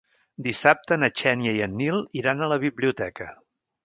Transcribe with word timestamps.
Dissabte 0.45 0.95
na 1.01 1.09
Xènia 1.21 1.53
i 1.57 1.61
en 1.65 1.75
Nil 1.81 1.99
iran 2.21 2.41
a 2.41 2.47
la 2.53 2.57
biblioteca. 2.65 3.29